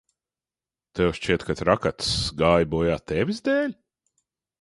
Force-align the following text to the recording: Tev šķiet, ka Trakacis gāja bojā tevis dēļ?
Tev 0.99 1.11
šķiet, 1.17 1.45
ka 1.49 1.55
Trakacis 1.59 2.15
gāja 2.39 2.69
bojā 2.73 2.97
tevis 3.13 3.43
dēļ? 3.49 3.77